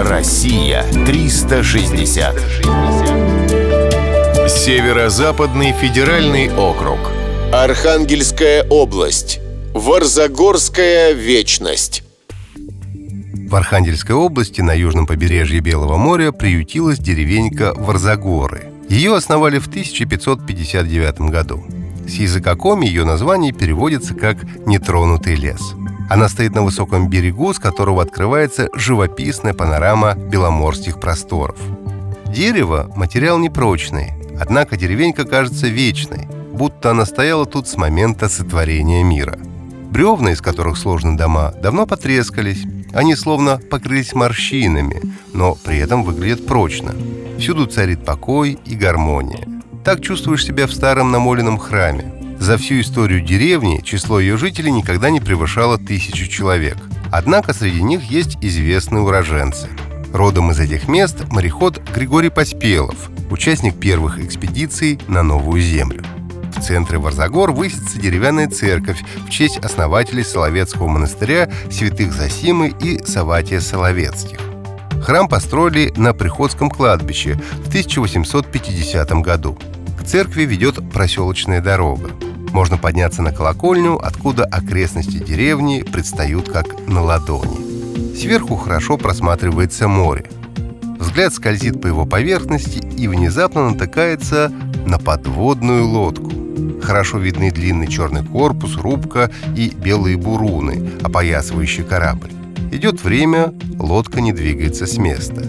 [0.00, 2.36] Россия 360.
[4.48, 7.00] Северо-западный федеральный округ.
[7.52, 9.40] Архангельская область.
[9.74, 12.04] Варзагорская вечность.
[12.54, 18.70] В Архангельской области на южном побережье Белого моря приютилась деревенька Варзагоры.
[18.88, 21.64] Ее основали в 1559 году.
[22.06, 25.74] С языка коми ее название переводится как «нетронутый лес».
[26.08, 31.58] Она стоит на высоком берегу, с которого открывается живописная панорама беломорских просторов.
[32.26, 39.38] Дерево– материал непрочный, однако деревенька кажется вечной, будто она стояла тут с момента сотворения мира.
[39.90, 45.02] Бревна, из которых сложены дома, давно потрескались, они словно покрылись морщинами,
[45.32, 46.94] но при этом выглядят прочно.
[47.38, 49.46] Всюду царит покой и гармония.
[49.84, 55.10] Так чувствуешь себя в старом намоленном храме, за всю историю деревни число ее жителей никогда
[55.10, 56.76] не превышало тысячу человек.
[57.10, 59.68] Однако среди них есть известные уроженцы.
[60.12, 66.02] Родом из этих мест мореход Григорий Поспелов, участник первых экспедиций на Новую Землю.
[66.56, 73.60] В центре Варзагор высится деревянная церковь в честь основателей Соловецкого монастыря святых Засимы и Саватия
[73.60, 74.38] Соловецких.
[75.02, 79.58] Храм построили на Приходском кладбище в 1850 году.
[79.98, 82.10] К церкви ведет проселочная дорога.
[82.52, 88.16] Можно подняться на колокольню, откуда окрестности деревни предстают как на ладони.
[88.16, 90.26] Сверху хорошо просматривается море.
[90.98, 94.50] Взгляд скользит по его поверхности и внезапно натыкается
[94.86, 96.32] на подводную лодку.
[96.82, 102.32] Хорошо видны длинный черный корпус, рубка и белые буруны, опоясывающие корабль.
[102.72, 105.44] Идет время, лодка не двигается с места.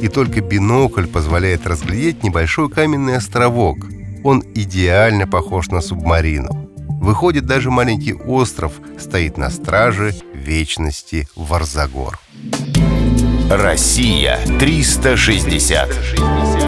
[0.00, 3.86] И только бинокль позволяет разглядеть небольшой каменный островок–
[4.24, 6.70] он идеально похож на субмарину.
[7.00, 12.18] Выходит, даже маленький остров стоит на страже вечности Варзагор.
[13.50, 15.90] Россия 360.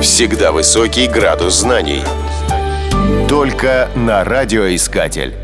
[0.03, 2.03] Всегда высокий градус знаний.
[3.29, 5.44] Только на радиоискатель.